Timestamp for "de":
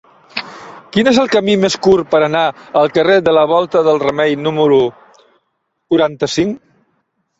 3.27-3.35